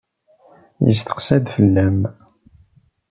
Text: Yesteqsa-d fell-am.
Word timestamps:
Yesteqsa-d 0.85 1.45
fell-am. 1.55 1.99